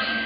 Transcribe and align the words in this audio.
Yeah. 0.00 0.18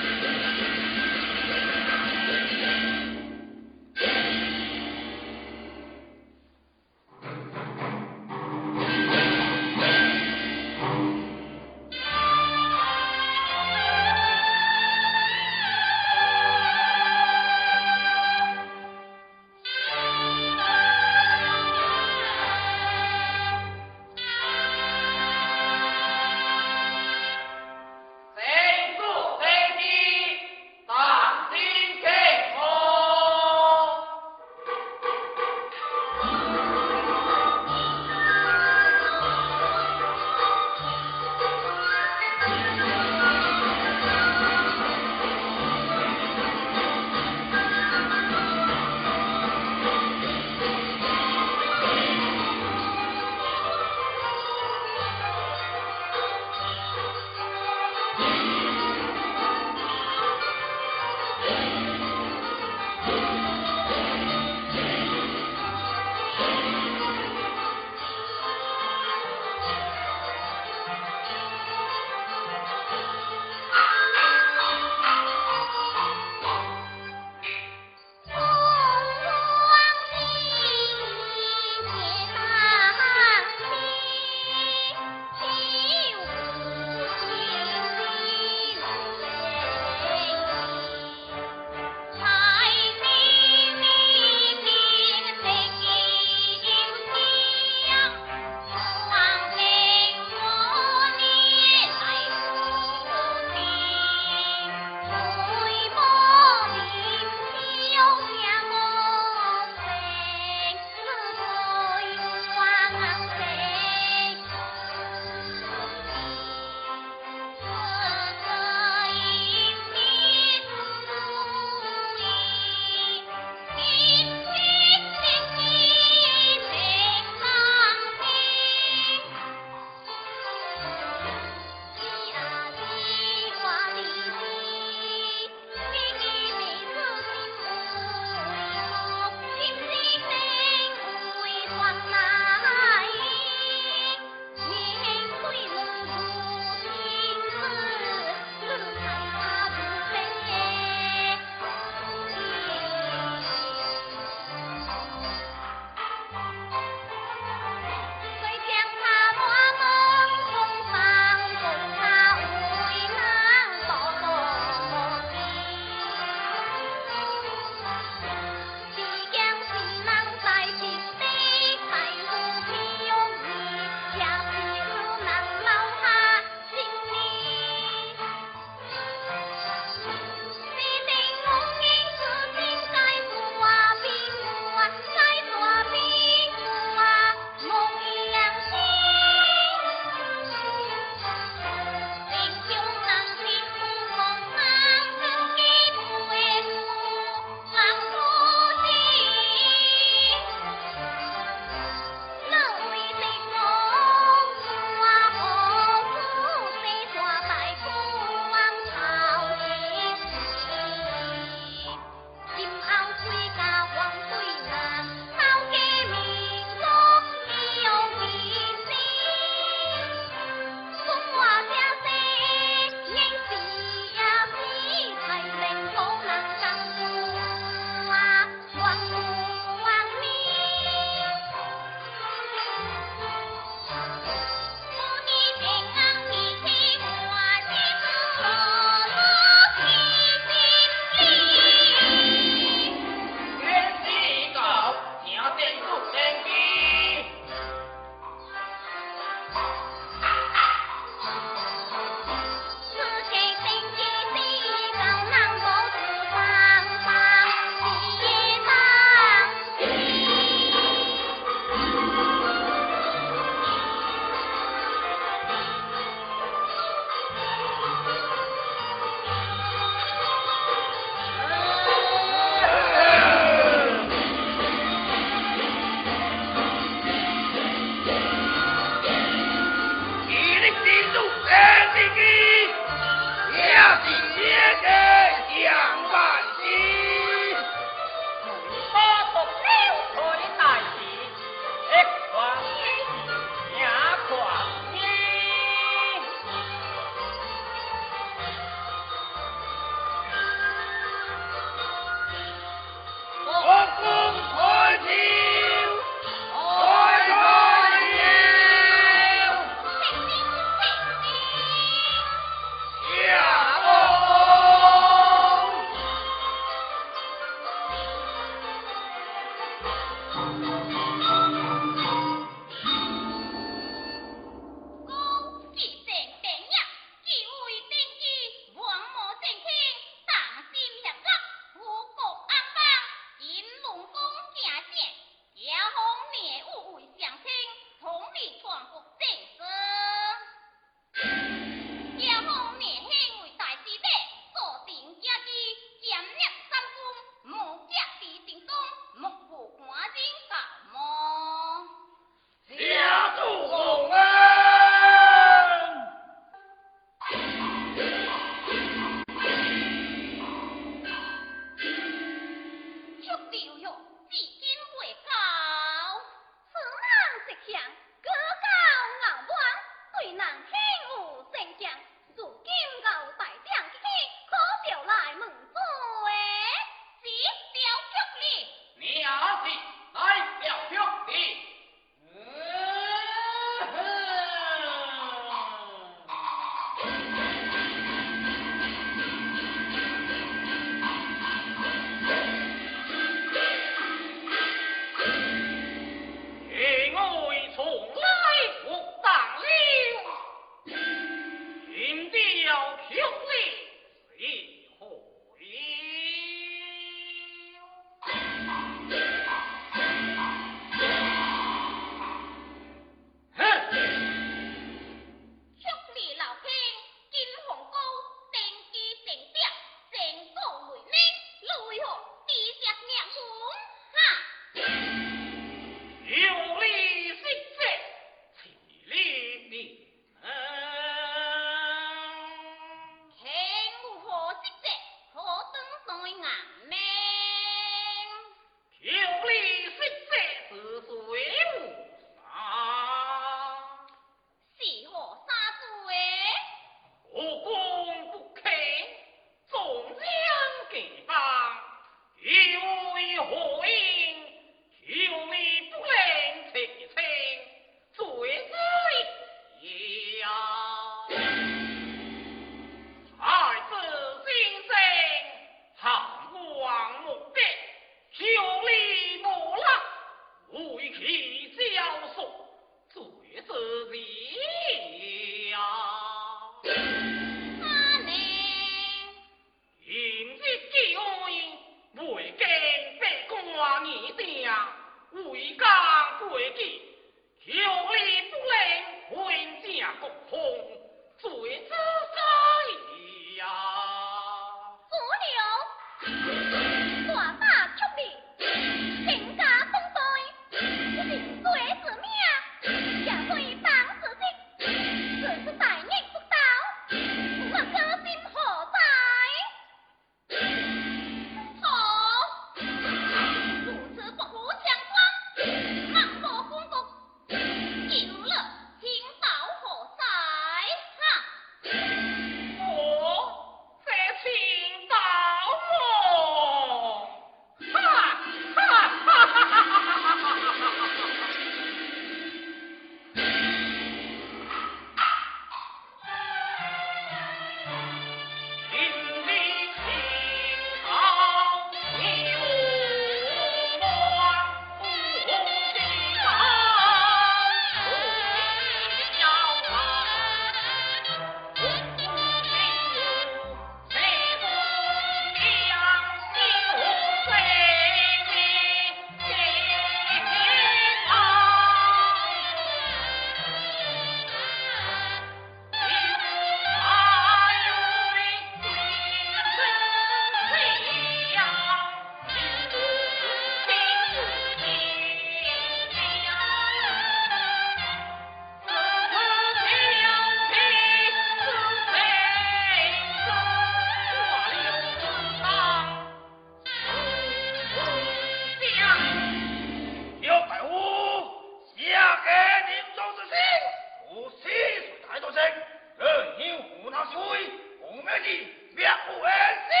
ali, 598.41 598.73
vê! 598.95 600.00